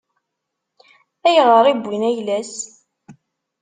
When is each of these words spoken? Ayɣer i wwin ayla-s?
Ayɣer 1.27 1.65
i 1.71 1.73
wwin 1.75 2.07
ayla-s? 2.09 2.55